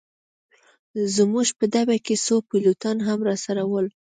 [1.15, 3.87] زموږ په ډبه کي څو پیلوټان هم راسره ول.